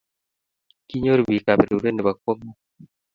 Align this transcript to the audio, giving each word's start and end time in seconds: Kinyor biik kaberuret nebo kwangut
Kinyor 0.87 1.19
biik 1.27 1.43
kaberuret 1.45 1.93
nebo 1.95 2.11
kwangut 2.21 2.59